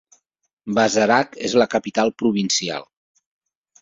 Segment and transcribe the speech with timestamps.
[0.77, 2.89] Bazarak és la capital provincial.